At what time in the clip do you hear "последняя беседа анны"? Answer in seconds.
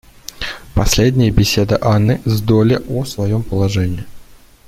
0.73-2.21